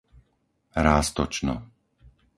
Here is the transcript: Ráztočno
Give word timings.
Ráztočno 0.85 1.55